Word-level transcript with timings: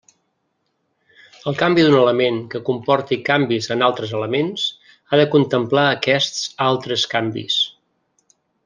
El 1.51 1.57
canvi 1.59 1.83
d'un 1.87 1.97
element 1.99 2.39
que 2.55 2.61
comporti 2.71 3.19
canvis 3.29 3.69
en 3.77 3.87
altres 3.89 4.17
elements 4.21 4.65
ha 4.97 5.23
de 5.23 5.29
contemplar 5.37 5.85
aquests 5.93 6.45
altres 6.73 7.07
canvis. 7.17 7.63